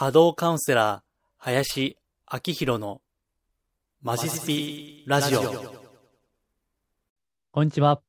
[0.00, 1.02] 波動カウンセラー、
[1.36, 1.98] 林
[2.32, 3.02] 明宏の
[4.00, 5.42] マジスピラジオ。
[7.52, 8.00] こんにちは。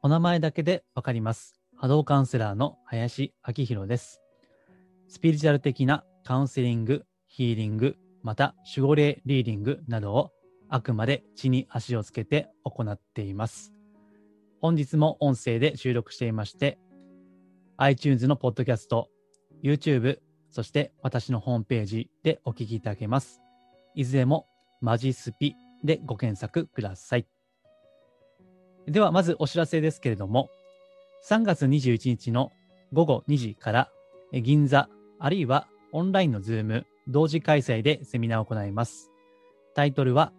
[0.00, 1.56] お名前だけでわかります。
[1.76, 4.20] 波動カウンセラーの林明宏です。
[5.08, 10.30] スピリチュアル的なカウンセリング、ヒーリング、また守護霊リーディングなどを
[10.68, 13.72] あくまで地に足をつけて行っています。
[14.60, 16.78] 本日も音声で収録していまして、
[17.76, 19.08] iTunes のポッドキャスト、
[19.62, 20.18] YouTube、
[20.50, 23.40] そして私のホームページでお聞きいただけます。
[23.94, 24.46] いずれも
[24.80, 25.54] マジスピ
[25.84, 27.26] でご検索ください。
[28.86, 30.50] では、まずお知らせですけれども、
[31.28, 32.50] 3月21日の
[32.92, 33.90] 午後2時から、
[34.32, 34.88] 銀座、
[35.18, 39.10] あるいはオンラインのズーム、同時開催でセミナーを行います。
[39.74, 40.32] タイトルは、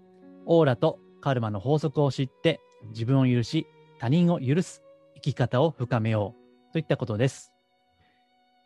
[0.45, 3.67] オーラとカルマの法則を知って、自分を許し、
[3.99, 4.81] 他人を許す
[5.15, 6.33] 生き方を深めよ
[6.69, 7.50] うといったことです。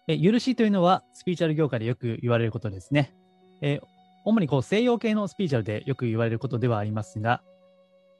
[0.07, 3.15] え許しというのは、スピリチュアル業界でよく言われることですね。
[3.61, 3.79] え
[4.25, 7.41] 主にこう西洋系のスピリチュアルでよく言われることではありますが、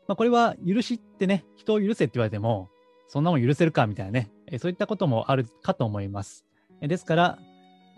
[0.08, 2.69] まあ、これは許しってね、人を許せって言われても、
[3.08, 6.45] そんなもん許せるかみたいなね、えそういったこともあるかと思います。
[6.81, 7.39] えですから、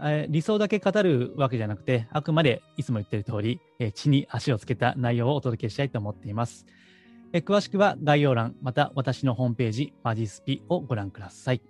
[0.02, 6.66] え理想だけ語るわけじゃなくて、あくまでいつも言ってる通り、え地に足をつけた内容をお届けしたいと思っています。
[7.34, 11.62] え詳しくは概要欄、また私のホームページ、マジスピをご覧ください。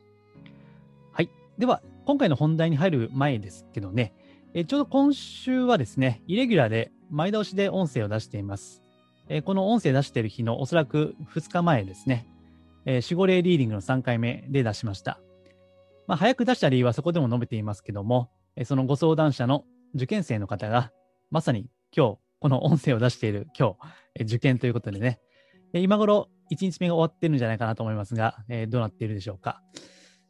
[1.14, 1.30] はい。
[1.58, 4.13] では、今回の本題に入る前ですけどね、
[4.53, 8.81] えちょうど今週はですね、イレギュラーで前倒しで音声を出しています。
[9.27, 12.25] えこの音声出している日のおそらく2日前ですね、
[12.85, 15.19] え守護霊リーディングの3回目で出しました。
[16.08, 20.94] まあ、早く出した理由はそこでも述べていますけども、えそのご相談者の受験生の方が、
[21.30, 23.75] まさに今日、この音声を出している今日、
[24.22, 25.19] え受験ということでね、
[25.73, 29.61] 今頃1日目が終わってるんじゃないかなと思いますが、えどうなっているでしょうか。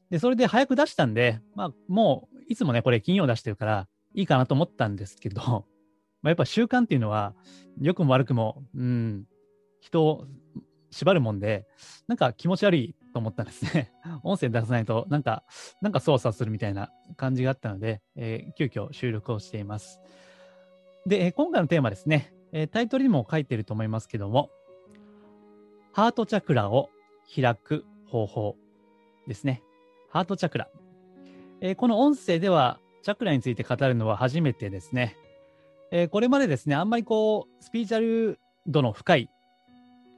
[0.09, 5.41] で、それで早く出したんで、まあ、もう、いつもね、これ金曜出してるから、いいかなと思ったんですけど、
[6.21, 7.35] まあ、やっぱ習慣っていうのは、
[7.79, 9.25] 良くも悪くも、うん、
[9.79, 10.27] 人を
[10.91, 11.67] 縛るもんで、
[12.07, 13.91] なんか気持ち悪いと思ったんですね。
[14.23, 15.43] 音声出さないと、なんか、
[15.81, 20.01] なんか操作するみたいな感じがあったので、えー急遽収録をしています。
[21.05, 24.49] で、えー今回のテーマですね、えータイトルにも書いてると思いますけども、
[25.93, 26.89] ハートチャクラを
[27.35, 28.55] 開く方法
[29.27, 29.63] ですね。
[30.09, 30.69] ハートチャクラ。
[31.61, 35.17] えーこの音声では、チャクラについて語るのは初めてですね。
[35.91, 39.29] えーこれまでですね、あんまりこう、スピリチュアル度の深い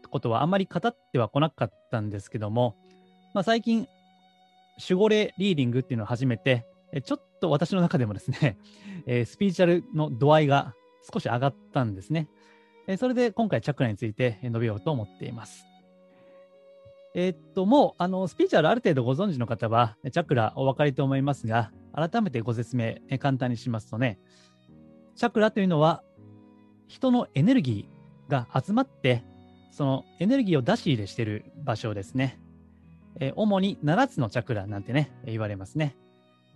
[0.09, 2.75] ことはあんまり語ってはこなかったんですけども、
[3.33, 3.87] まあ、最近、
[4.89, 6.65] 守護霊リーディングっていうのを始めて、
[7.03, 8.57] ちょっと私の中でもですね、
[9.07, 10.75] えースピリチュアルの度合いが
[11.11, 12.27] 少し上がったんですね。
[12.87, 15.68] えーそれで今回チャクラについて述べようと思っています。
[17.15, 24.19] えーっと、もう、あの、スピリチュアルある程度ご存知の方は、チャクラお分かりと思いますが、改めてご説明、簡単にしますとね、
[25.15, 26.03] チャクラというのは、
[26.87, 29.23] 人のエネルギーが集まって、
[29.71, 32.39] そのエネルギーを出し入れしている場所ですね。
[33.19, 35.97] えー主に7つのチャクラなんてね、言われますね。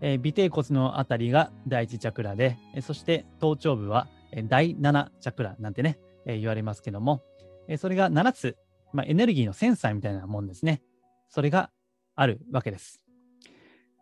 [0.02, 4.08] えー尾てい骨のあたりが第1チャクラで、えそして頭頂部は
[4.46, 7.22] 第7チャクラなんてね、え言われますけども、
[7.68, 8.58] えそれが7つ、
[8.94, 10.82] まあ、エネルギーのセンサーみたいなもんですね。
[11.30, 11.72] それが
[12.16, 13.02] あるわけです。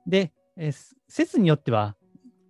[0.06, 0.72] で、え
[1.08, 1.96] 説によっては、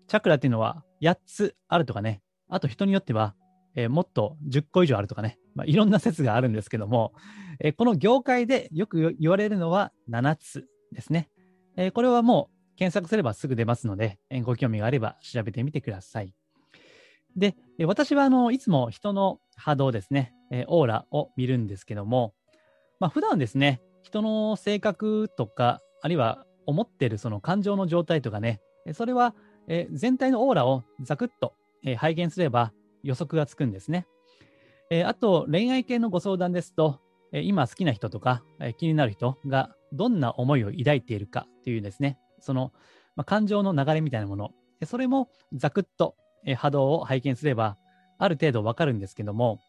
[0.07, 3.35] チャクラっていうのは8つあるとかね、あと人によっては、
[3.75, 7.13] えーもっと10個以上あるとかね、まあ、いろんな説があるんですけども、
[7.59, 11.29] えーこの業界でよく言われるのは7つですね。
[11.77, 16.33] えーこれはもう検索すればすぐ出ますので、えーご興味があれば調べてみてください。
[17.37, 22.33] で、え私はあのいつも人の波動ですね、えーオーラを見るんですけども、
[22.99, 28.61] まあ、普段ですね、人の性格とか、あるいは思ってるその感情の状態とかね、
[28.93, 29.33] それは、
[29.67, 32.73] えー全体のオーラをざくっと、えー拝見すれば
[33.03, 34.05] 予測がつくんですね。
[34.91, 36.99] えーあと、恋愛系のご相談ですと、
[37.33, 42.73] え今好きな人とか、え気になる人がどんな思いを抱いているかというですね、その、
[43.15, 44.51] まあ、感情の流れみたいなもの、
[44.85, 46.15] それもざくっと、
[46.45, 47.77] え波動を拝見すれば、
[48.17, 49.59] ある程度わかるんですけども、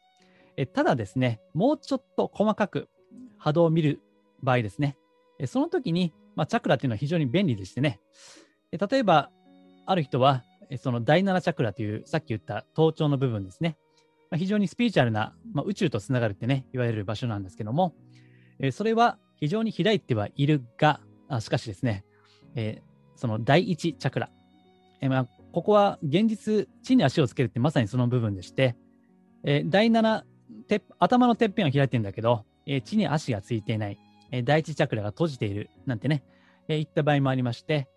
[0.56, 2.88] えただですね、もうちょっと細かく
[3.38, 4.00] 波動を見る
[4.42, 4.96] 場合ですね、
[5.38, 8.00] えその時に、まあ、チャクラっていうのは非常に便利でしてね、
[8.70, 9.30] え例えば、
[9.86, 10.44] ある人は、
[10.78, 13.76] その第7チャクラという、さっき言った頭頂の部分ですね、
[14.30, 17.94] まあ、非常にスピリチュアルな、まあ、宇宙とつながるってね、言われる場所なんですけども、
[18.58, 22.04] えそれは非常に開いてはいるが、あしかしですね、
[22.54, 22.82] え
[23.16, 24.30] その第一チャクラ、
[25.00, 28.76] えまあ、ここは現実、地に足をつけるってまさにその部分でして、
[29.44, 30.22] えー第7
[30.78, 33.98] て、頭のてっぺんは開いてるんだけど、えー地に足がついていない、
[34.30, 36.22] えー第一チャクラが閉じているなんてね、
[36.68, 37.88] えーいった場合もありまして、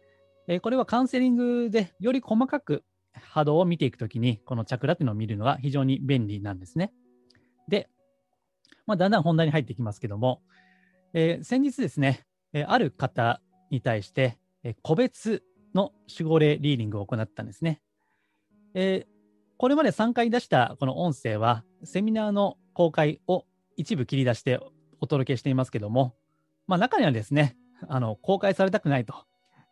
[0.48, 2.84] えーこれはカウンセリングでより細かく
[3.14, 6.92] 波動を見ていくときに、このチャクラっていうのを見るのが非常に便利なんですね。
[7.70, 7.90] で、
[8.86, 10.42] まあ、だんだん本題に入っていきますけども、
[11.14, 13.42] えー先日ですね、えーある方
[13.72, 15.44] に対して、えー個別
[15.74, 17.82] の守護霊リーディングを行ったんですね。
[18.74, 19.06] え
[19.58, 23.46] これまで3回出したこの音声は、セミナーの公開を
[23.78, 24.60] 一部切り出して
[25.02, 26.14] お届けしていますけども、
[26.68, 27.58] まあ、中にはですね、
[27.88, 29.16] あの公開されたくないと、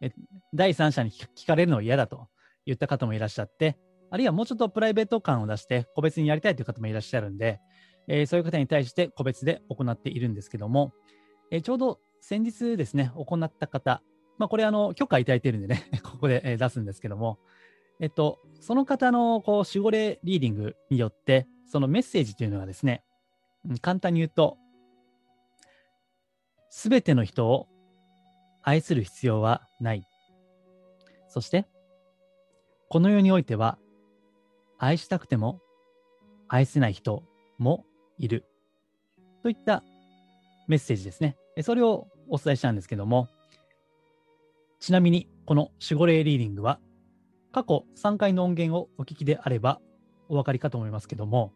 [0.02, 0.12] え
[0.54, 2.28] 第三者に聞かれるのは嫌だと
[2.66, 3.78] 言った方もいらっしゃって、
[4.10, 7.60] あるいはもうちょっとプライベート感を出して個別にやりたいという方もいらっしゃるんで、
[8.08, 10.94] えーそういう方に対して個別で行っているんですけども、
[11.52, 14.02] えーちょうど先日ですね、行った方、
[14.38, 17.38] まあ、これあの許可いただいているんでね、 ここで出すんですけども、
[18.00, 23.04] えっと、その方のこう守護霊リーディングによって、そのメッセージというのがですね、
[23.82, 24.58] 簡単に言うと、
[26.70, 27.68] すべての人を
[28.62, 30.06] 愛する必要はない。
[31.28, 31.68] そして、
[32.90, 33.78] この世においては、
[34.78, 35.62] 愛したくても
[36.48, 37.24] 愛せない人
[37.58, 37.86] も
[38.18, 38.46] いる。
[39.42, 39.84] といった
[40.68, 41.38] メッセージですね。
[41.62, 43.28] それをお伝えしたんですけども、
[44.80, 46.80] ちなみに、この守護霊リーディングは、
[47.52, 49.80] 過去3回の音源をお聞きであれば
[50.34, 51.54] お分かりかと思いますけども、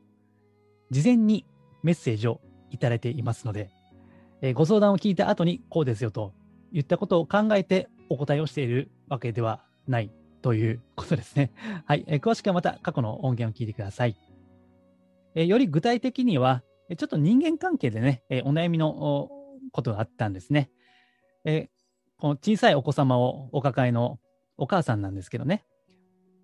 [0.91, 1.45] 事前に
[1.83, 2.39] メッセージを
[2.69, 3.71] いただいていますので、
[4.41, 6.33] えーご相談を聞いた後にこうですよと
[6.71, 10.12] 言ったことを考えてお答えをしているわけではない
[10.44, 11.51] ということですね。
[11.85, 12.06] はい。
[12.07, 14.15] えー詳しくはまた過去の音源を聞いてください。
[15.33, 16.63] えーより具体的には、
[16.95, 19.30] ちょっと人間関係でね、えお悩みの
[19.71, 20.69] ことがあったんですね。
[21.44, 21.69] え
[22.18, 24.19] この小さいお子様をお抱えの
[24.57, 25.65] お母さんなんですけどね。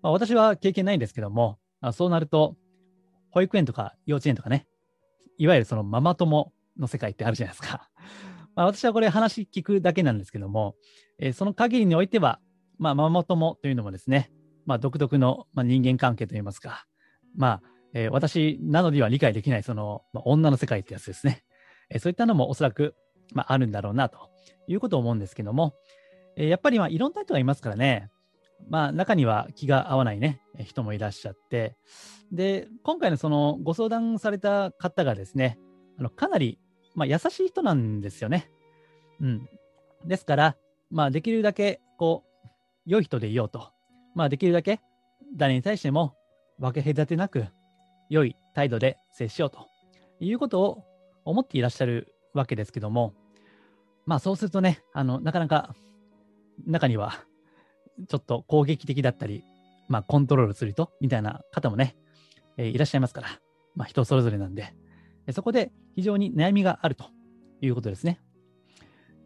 [0.02, 2.56] まあ、私は経験ないんですけども、あそうなると、
[3.30, 4.66] 保育園とか幼稚園とかね、
[5.38, 7.90] いわゆるそのママ友の世界ってあるじゃないですか。
[8.56, 10.76] まあ、私はこれ話聞くだけなんですけども、
[11.18, 12.40] えーその限りにおいては、
[12.78, 14.32] まあ、ママ友というのもですね、
[14.64, 16.86] まあ、独特の、まあ、人間関係といいますか、
[17.36, 21.44] まあ、えー私などには理解できないその、まあ、女の世界ってやつですね。
[21.90, 22.94] えーそういったのもおそらく、
[23.34, 24.30] まあ、あるんだろうなと
[24.68, 25.74] いうことを思うんですけども、
[26.36, 28.10] えーやっぱりまあいろんな人がいますからね、
[28.68, 31.76] まあ中には気が合わないね、人もいらっしゃって、
[32.32, 35.58] で、今回のそのご相談された方がですね、
[35.98, 36.58] あのかなり、
[36.94, 38.50] まあ、優しい人なんですよね。
[39.20, 39.48] うん。
[40.06, 40.56] ですから、
[40.90, 42.48] まあできるだけ、こう、
[42.86, 43.70] 良い人でいようと。
[44.14, 44.80] まあできるだけ
[45.36, 46.14] 誰に対しても
[46.58, 47.46] 分け隔てなく、
[48.10, 49.66] 良い態度で接しようと
[50.20, 50.84] いうことを
[51.24, 53.14] 思っていらっしゃるわけですけども、
[54.06, 55.74] まあそうするとね、あの、なかなか
[56.66, 57.24] 中には
[58.08, 59.44] ちょっと攻撃的だったり、
[59.88, 61.96] まあコントロールする人みたいな方もね、
[62.56, 63.28] えーいらっしゃいますから、
[63.74, 64.74] まあ人それぞれなんで、
[65.32, 67.06] そこで非常に悩みがあると
[67.60, 68.20] いうことですね。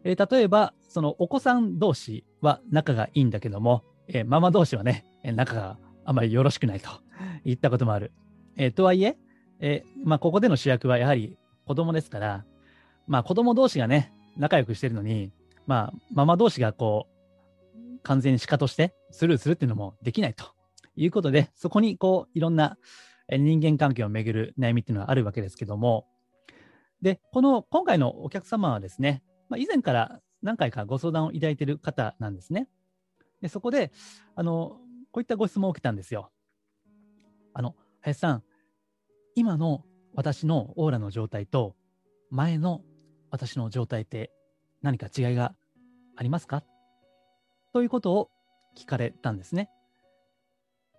[0.03, 6.89] えー例えば、そのお子さん同士は仲がいいんだけども、えーママ同士はね、仲があまりよろしくないと
[7.45, 8.11] 言ったこともある。
[8.55, 9.17] えーとはいえ、
[9.59, 12.45] えまあ、ここでの主役はやはり子供ですから、
[13.07, 15.31] まあ、子供同士がね、仲良くしてるのに、
[15.67, 17.18] まあ、ママ同士がこう、
[18.03, 20.45] 完全に鹿としてスルーするっていうのもできないと
[20.95, 22.77] いうことで、そこにこう、いろんな
[23.29, 26.07] 人間関係をめぐる悩みっていうのはあるわけですけども、
[27.01, 32.67] で、この今回のお客様はですね、まあ、以前から何回かご相談をいただいている方なんですね。
[33.41, 33.91] で、そこで、
[34.35, 34.79] あの、
[35.11, 36.31] こういったご質問を受けたんですよ。
[37.53, 38.43] あの、林さん、
[39.35, 41.75] 今の私のオーラの状態と
[42.29, 42.81] 前の
[43.31, 44.31] 私の状態って
[44.81, 45.55] 何か違いが
[46.15, 46.63] ありますか？
[47.73, 48.29] ということを
[48.77, 49.69] 聞かれたんですね。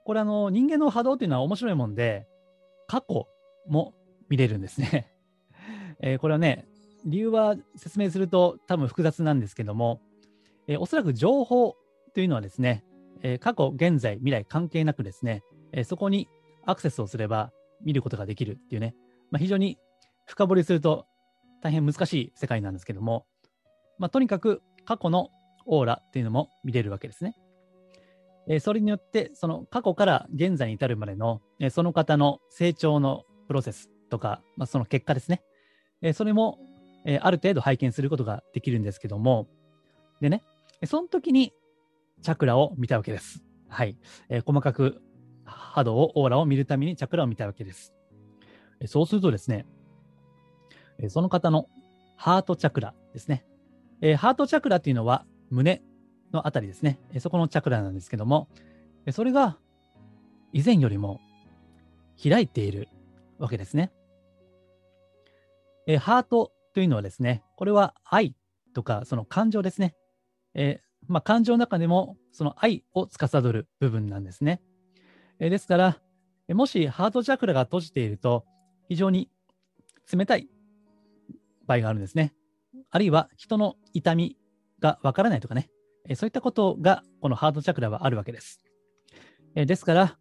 [0.04, 2.26] これあの人間の波動というのは面白いもんで
[2.86, 3.26] 過去
[3.68, 3.94] も
[4.28, 5.12] 見れるんですね。
[6.00, 6.66] えーこれはね
[7.04, 10.00] 理由は説明すると多分複雑なんですけども、
[10.66, 11.76] えーおそらく情報
[12.14, 12.84] というのはですね、
[13.22, 16.28] えー過去、現在、未来関係なくですね、えーそこに
[16.66, 18.94] アクセスをすれば見ることができるっていうね、
[19.30, 19.78] まあ、非常に
[20.26, 21.06] 深掘りすると
[21.62, 23.26] 大変難しい世界なんですけども、
[23.98, 25.30] まあ、とにかく過去の
[25.70, 27.34] オーラっていうのも見れるわけですね。
[28.48, 35.42] えそれによって、その過去から現在に至るまでの、えその方の成長のプロセスとか、まあ、その結果ですね。
[36.02, 36.58] えそれも、
[37.06, 39.48] えある程度拝見することができるんですけども、
[40.20, 40.42] でね、
[40.84, 41.52] その時に
[42.22, 43.44] チャクラを見たわけです。
[43.68, 43.96] はい。
[44.28, 45.00] え細かく
[45.44, 47.94] 波動を、オーラを見るためにチャクラを見たわけです。
[48.80, 49.64] えそうするとですね、
[50.98, 51.68] えその方の
[52.16, 53.44] ハートチャクラですね。
[54.00, 55.82] えハートチャクラっていうのは胸
[56.32, 56.98] のあたりですね。
[57.18, 58.48] そこのチャクラなんですけども、
[59.12, 59.58] それが
[60.52, 61.20] 以前よりも
[62.22, 62.88] 開いている
[63.38, 63.92] わけですね。
[65.86, 68.36] えハートというのはですね、これは愛
[68.74, 69.94] とかその感情ですね。
[70.54, 74.60] えまあ、感情の中でもその愛を司る部分なんですね。
[75.38, 75.98] えですから、
[76.54, 78.44] もしハートチャクラが閉じていると、
[78.88, 79.30] 非常に
[80.12, 80.48] 冷たい
[81.66, 82.34] 場合があるんですね。
[82.90, 84.36] あるいは人の痛み
[84.80, 85.68] がわからないとかね、
[86.08, 88.60] えそういったことがこのハートチャクラはあるわけです。
[89.54, 90.18] えですから、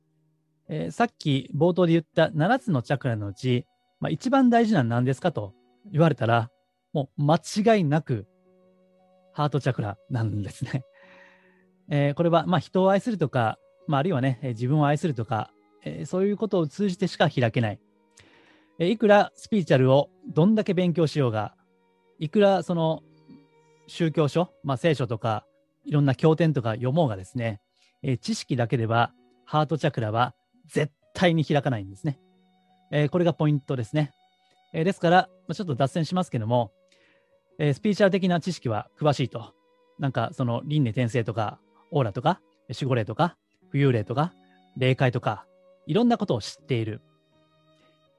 [0.67, 3.65] えさっき冒頭で言った7つのチャクラのうち、
[3.99, 5.53] まあ、一番大事なのは何ですかと
[5.91, 6.49] 言われたら、
[6.93, 7.37] もう間
[7.75, 8.27] 違いなく
[9.33, 10.83] ハートチャクラなんですね。
[11.89, 15.51] えーこれはまあ人を愛するとか、まあ、あるいはね、自分を愛するとか、
[15.83, 17.79] えーそういうことを通じてしか開けない。
[18.79, 21.55] えーいくらスピリチュアルをどんだけ勉強しようが、
[22.19, 23.01] いくらその
[23.89, 25.45] 宗教書、まあ、聖書とか
[25.85, 27.61] いろんな経典とか読もうがですね、
[28.03, 29.11] えー知識だけでは
[29.45, 30.35] ハートチャクラは
[30.67, 32.19] 絶対に開かないんですね。
[32.91, 34.11] えーこれがポイントですね。
[34.73, 36.71] えーですから、まあちょっと脱線しますけども、
[37.57, 39.53] えスピリチュアル的な知識は詳しいと。
[39.97, 41.59] なんかその輪廻転生とか、
[41.91, 43.35] オーラとか、守護霊とか、
[43.73, 44.33] 浮遊霊とか、
[44.77, 45.45] 霊界とか、
[45.87, 47.01] いろんなことを知っている。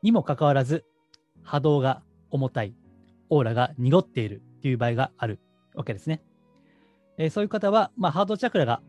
[0.02, 0.84] にもかかわらず、
[1.42, 2.74] 波動が重たい、
[3.30, 5.38] オーラが濁っているという場合がある
[5.80, 6.22] わけですね。
[7.18, 8.82] えーそういう方は、まあ、ハートチャクラが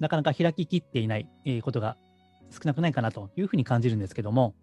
[0.00, 1.96] なかなか開ききっていない、えことが
[2.50, 4.54] 少なくないかなというふうに感じるんですけども、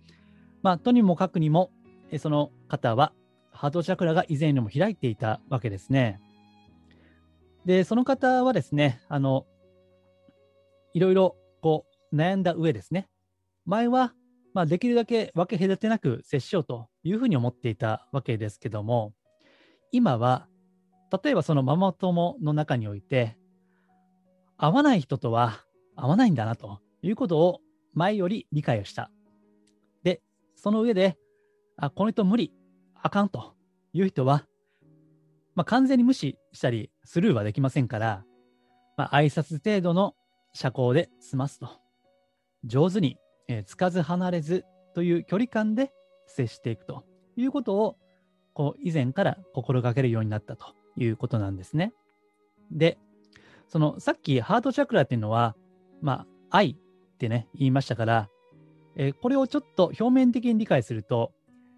[0.61, 1.71] まあ、とにもかくにも、
[2.11, 3.13] えーその方は
[3.51, 6.19] ハートチャクラが以前よりも開いていたわけですね。
[7.65, 9.45] で、その方はですね、あの、
[10.93, 13.07] いろいろこう悩んだ上ですね、
[13.65, 14.13] 前は、
[14.53, 19.13] まあ、できるだけ分け隔てなく接しようというふうに思っていたわけですけども、
[19.91, 20.47] 今は、
[21.23, 23.37] 例えばそのママ友の中において、
[24.57, 27.61] 合わない人とは合わないんだなということを
[27.93, 29.11] 前より理解をした。
[30.03, 30.21] で、
[30.55, 31.17] その上で、
[31.77, 32.53] あ、この人無理、
[33.01, 33.55] あかんと
[33.93, 34.45] いう人は、
[35.55, 38.25] まあ、完全に無視したりスルーはできませんから、
[38.97, 40.15] まあ、挨拶程度の
[40.53, 41.69] 社交で済ますと。
[42.63, 43.17] 上手に、
[43.47, 45.91] えーつかず離れずという距離感で
[46.27, 47.03] 接していくと
[47.35, 47.97] いうことを、
[48.53, 51.93] こう以前から心がけるようになったということなんですね。
[52.71, 52.97] で、
[53.67, 55.55] そのさっきハートチャクラっていうのは、
[56.01, 58.29] まあ、愛ってね、言いましたから、
[58.95, 61.31] えーこれをちょっと表面的に理解すると、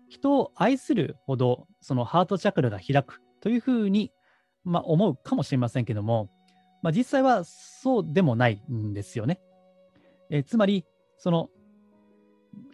[0.10, 4.12] 人を愛するほど、そのハートチャクラが開くというふうに、
[4.64, 6.30] まあ、思うかもしれませんけども、
[6.82, 9.40] まあ、実際はそうでもないんですよね。
[10.30, 10.86] えーつまり、
[11.18, 11.50] その、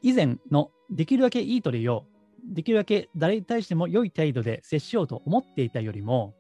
[0.02, 2.13] 以前のできるだけいいとでよう、
[2.46, 6.36] できるだけ誰に対しても良い態度で接しようと思っていたよりも、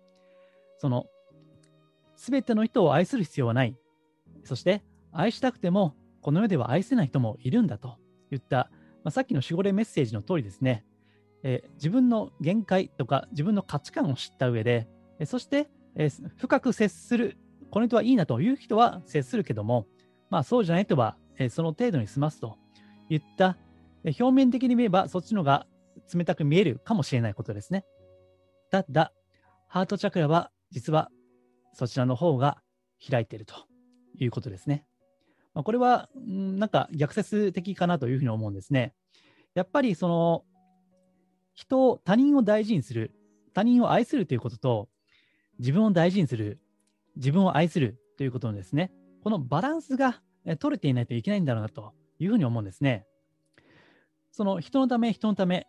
[0.77, 1.05] その、
[2.15, 3.75] すべての人を愛する必要はない。
[4.43, 7.98] そして、愛したくても、この世では愛せない人もいるんだと。
[8.29, 8.69] 言った、
[9.03, 10.86] まあ、さっきの守護霊メッセージの通りですね、
[11.43, 14.88] えー自分の限界とか自分の価値観を知った上で、
[15.19, 17.38] えーそして、えー深く接する、
[17.69, 19.88] この人はいいなという人は接するけども、
[20.29, 22.57] まあそうじゃない人は、えその程度に済ますと
[23.10, 23.57] いった、
[24.03, 25.67] え表面的に見ればそっちのが
[26.13, 27.86] 冷たく見えるかもしれないことですね。
[28.72, 29.13] ただ、
[29.67, 31.10] ハートチャクラは実は
[31.74, 32.62] そちらの方が
[33.07, 33.55] 開いていると
[34.17, 34.86] いうことですね。
[35.53, 38.93] まあ、これは、んなんか逆説的かなというふうに思うんですね。
[39.53, 40.45] やっぱりその
[41.53, 43.13] 人を、他人を大事にする、
[43.53, 44.89] 他人を愛するということと、
[45.60, 46.60] 自分を大事にする、
[47.15, 48.91] 自分を愛するということのですね、
[49.24, 50.22] このバランスが
[50.60, 53.05] 取れていないといけないんだろうなというふうに思うんですね。
[54.31, 55.67] その人のため、人のため、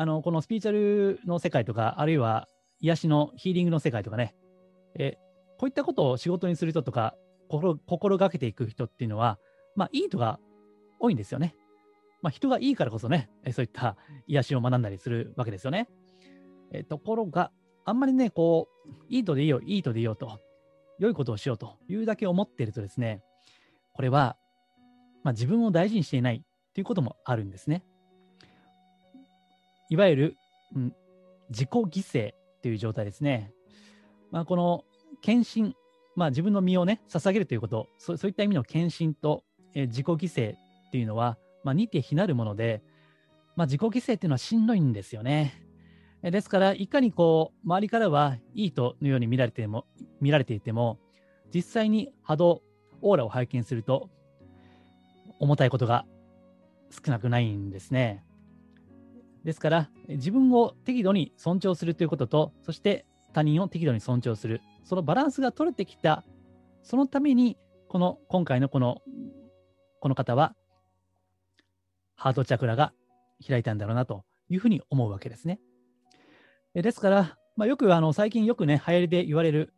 [0.00, 2.48] あのこのスピリチュアルの世界とか、あるいは
[2.80, 4.34] 癒しのヒーリングの世界とかね、
[4.98, 5.18] え
[5.58, 7.14] こういったことを仕事にする人とか、
[7.50, 9.38] 心心がけていく人っていうのは、
[9.76, 10.40] まあ、いい人が
[11.00, 11.54] 多いんですよね。
[12.22, 15.86] まあ、人がいいからこそね、そういった癒しを学んだりするわけですよね。
[16.72, 17.52] えところが、
[17.84, 20.40] あんまりね、こう、いい人でいいよ、いい人でいいよと、
[20.98, 23.22] 良いことをしようというだけ思っているとですね、
[23.92, 24.38] これは、
[25.24, 26.42] まあ、自分を大事にしていない
[26.72, 27.84] ということもあるんですね。
[29.90, 30.36] いわゆる、
[30.74, 30.94] うん、
[31.50, 32.32] 自己犠牲
[32.62, 33.52] という状態ですね。
[34.30, 34.84] まあ、この
[35.20, 35.74] 献身、
[36.16, 39.44] まあ、自分の身をね、捧げるということ、そそういった意味の献身と、
[39.74, 42.82] えー自己犠牲っていうのは、まあ、似て非なるもので、
[43.56, 45.66] まあ、自己犠牲っていうのはしんどいんですよね。
[46.22, 49.86] えですから、いかにこう、周りからはいいとのように見られても、
[50.20, 50.98] 見られていても、
[51.52, 52.62] 実際に波動、
[53.02, 54.10] オーラを拝見すると、
[55.38, 56.04] 重たいことが
[56.90, 58.22] 少なくないんですね。
[59.44, 66.24] ですから、自分を適度に尊重するということと、そして他人を適度に尊重する、そのバランスが取れてきた、
[66.82, 67.56] そのために、
[67.88, 69.02] この今回のこの
[70.00, 70.54] この方は、
[72.16, 72.92] ハートチャクラが
[73.46, 75.60] 開いたんだろうなというふうに思うわけですね。
[76.74, 79.74] ですから、まあ、よくあの最近よくね、流行りで言われる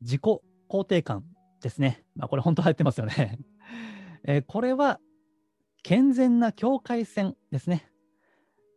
[0.00, 0.22] 自己
[0.68, 1.24] 肯定感
[1.60, 2.04] ですね。
[2.14, 3.38] まあ、これ本当流行ってますよね。
[4.24, 5.00] えこれは
[5.82, 7.90] 健全な境界線ですね。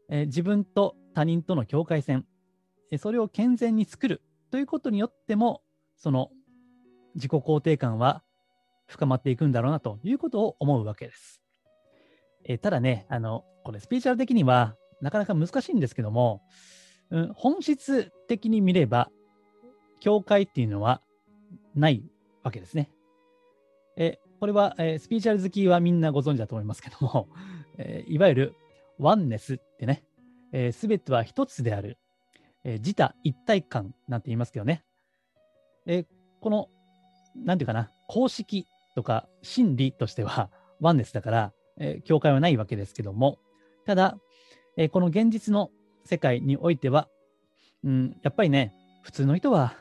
[0.10, 2.26] えー自分と他人との境界線、
[2.92, 5.62] えそれを健全に作るということによっても、
[5.98, 6.30] その
[7.16, 8.24] 自己肯定感は
[8.88, 11.42] 深まっていくんだろうなということを思うわけです。
[12.44, 16.42] えただね、あの、これスピーチャル的にはなかなか難しいんですけども、
[17.12, 19.10] うん、本質的に見れば、
[20.00, 21.02] 境界っていうのは
[21.76, 22.04] ない
[22.44, 22.92] わけですね。
[23.98, 27.28] えこれは、えースピーチャル好きはみんなご存知だと思いますけども、
[27.78, 28.56] えーいわゆる
[29.00, 30.04] ワンネスってね、
[30.74, 31.98] す、べ、ては一つである、
[32.64, 34.84] えー自他一体感なんて言いますけどね。
[35.86, 36.06] えー
[36.42, 36.70] この、
[37.36, 38.66] なんていうかな、公式
[38.96, 43.40] とか真理としてはワンネスだから、えー境界はないわけですけども、
[43.86, 44.18] ただ、
[44.78, 45.72] えーこの現実の
[46.04, 47.08] 世界においては、
[47.84, 49.74] うん、やっぱりね、普通の人は、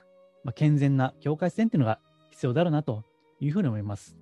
[0.44, 1.98] まあ、健全な境界線っていうのが
[2.30, 3.02] 必要だろうなと
[3.40, 4.16] いうふうに思います。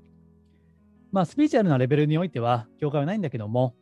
[1.13, 3.75] まあ、スピーチュアルなレベルにおいては境界はないんだけども、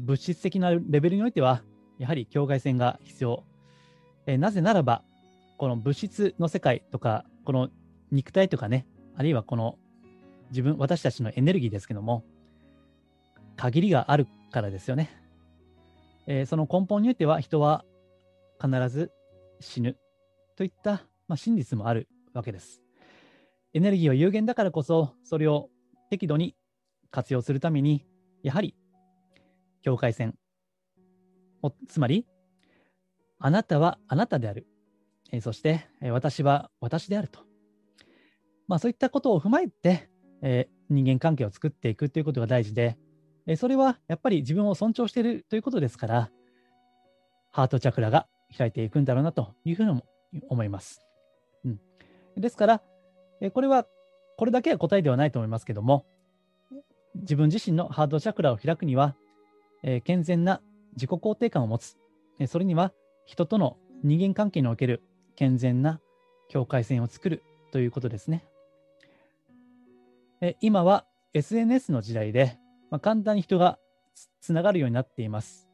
[0.00, 1.62] 物質的なレベルにおいては、
[1.98, 3.44] やはり境界線が必要。
[4.26, 5.02] えなぜならば、
[5.58, 7.68] この物質の世界とか、この
[8.10, 9.78] 肉体とかね、あるいはこの
[10.50, 12.24] 自分、私たちのエネルギーですけども、
[13.56, 15.10] 限りがあるからですよね。
[16.26, 17.84] えーその根本においては人は
[18.60, 19.10] 必ず
[19.60, 19.96] 死ぬ
[20.56, 22.82] といった、まあ、真実もあるわけです。
[23.72, 25.68] エネルギーは有限だからこそ、それを
[26.08, 26.56] 適度に
[27.10, 28.06] 活用するために、
[28.42, 28.74] やはり
[29.82, 30.36] 境界線
[31.62, 32.26] を、つまり、
[33.38, 34.66] あなたはあなたである。
[35.32, 37.40] えそして、え私は私であると。
[38.68, 40.10] まあそういったことを踏まえて、
[40.42, 42.98] え人間関係を作っていくということが大事で、
[43.46, 46.30] えそれはやっぱり自分を尊重しているということですから、
[47.50, 50.04] ハートチャクラが開いていくんだろうなというふうにも
[50.48, 51.00] 思います。
[51.64, 51.80] うん、
[52.36, 52.82] ですから、
[53.40, 53.86] えこれは、
[54.36, 56.06] これだけは答えではないと思いますけども、
[57.14, 59.16] 自分自身のハートチャクラを開くには、
[59.82, 60.60] え健全な
[60.94, 61.96] 自己肯定感を持つ。
[62.38, 62.92] えそれには、
[63.26, 65.02] 人との人間関係における
[65.36, 66.00] 健全な
[66.48, 68.44] 境界線を作るということですね。
[70.40, 72.58] え今は SNS の時代で、
[72.90, 73.78] まあ、簡単に人が
[74.40, 75.68] つながるようになっています。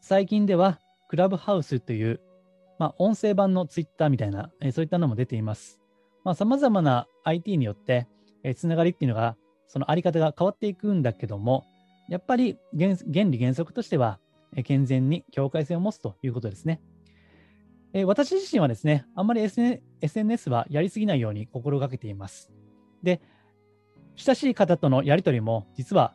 [0.00, 2.20] 最近では、クラブハウスという、
[2.78, 5.74] まあ、音声版のツイッターみたいな、えそういったのも出ています。
[5.74, 5.80] さ
[6.24, 8.08] まあ、様々な IT によって、
[8.42, 9.36] えつながりっていうのが、
[9.68, 11.64] そのあり方が変わっていくんだけども、
[12.08, 14.18] やっぱり原理原則としては、
[14.64, 16.80] 健全に境界線を持つということですね。
[17.92, 22.52] え私自身はですね、あんまり SNS はやりすぎないように心がけています。
[23.02, 23.20] で、
[24.16, 26.14] 親しい方とのやりとりも、実は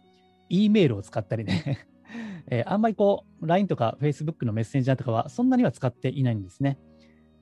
[0.50, 1.88] E メールを使ったりね、
[2.50, 6.78] えあんまりこう、LINE とか Facebook のメッセンジャーとかは、そんなには使っていないんですね。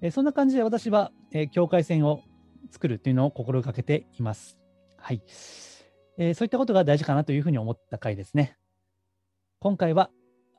[0.02, 2.22] えそんな感じで私は、え境界線を
[2.72, 4.58] 作るというのを心がけています。
[4.98, 5.22] はい、
[6.22, 8.58] えーそういったことが大事かなというふうに思った回ですね。
[9.60, 10.12] 今回は、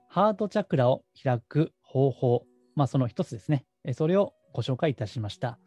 [0.08, 3.66] ハートチャクラを開く方法、まあ、その一つですね。
[3.84, 5.58] えそれをご紹介いたしました。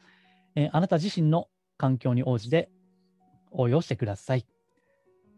[0.56, 2.72] えーあなた自身の環境に応じて
[3.52, 4.48] 応用してください。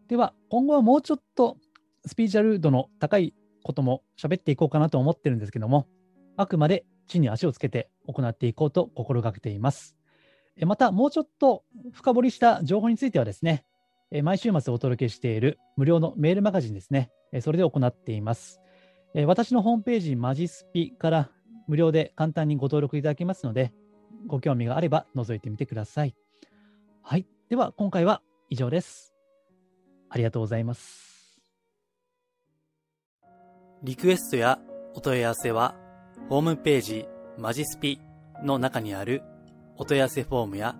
[0.08, 1.58] では、今後はもうちょっと
[2.06, 5.86] スピーチャル度の高いことも喋っていこうかなと思ってるんですけども、
[6.38, 9.98] あくまで地に足をつけて行っていこうと心がけています。
[10.65, 13.65] また、もうちょっと深掘りした情報についてはですね、
[14.23, 18.62] 毎週末お届けしている無料のメールマガジンですね、それで行っています。
[19.25, 21.32] 私のホームページ、マジスピから
[21.67, 23.73] 無料で簡単にご登録いただけますので、
[24.28, 26.15] ご興味があれば覗いてみてください。
[27.01, 27.25] はい。
[27.49, 29.13] では、今回は以上です。
[30.10, 31.39] ありがとうございます。
[33.84, 34.60] リクエストや
[34.95, 35.75] お問い合わせは、
[36.30, 37.99] ホームページマジスピ
[38.43, 39.21] の中にある
[39.78, 40.75] お問い合わせフォームや、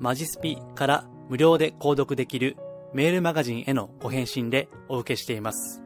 [0.00, 2.56] マジスピから無料で購読できる
[2.94, 5.82] メールマガジンへのご返信でお受けしています。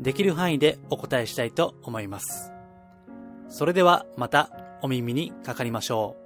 [0.00, 2.52] できる範囲でお答えしたいと思います。
[3.48, 4.50] それではまた
[4.82, 6.21] お耳にかかりましょう。